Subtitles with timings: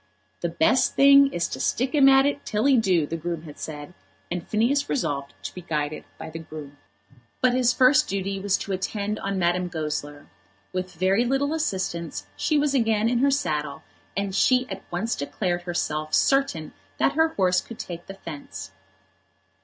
[0.39, 3.59] "The best thing is to stick him at it till he do," the groom had
[3.59, 3.93] said;
[4.31, 6.79] and Phineas resolved to be guided by the groom.
[7.39, 10.25] But his first duty was to attend on Madame Goesler.
[10.73, 13.83] With very little assistance she was again in her saddle,
[14.17, 18.71] and she at once declared herself certain that her horse could take the fence.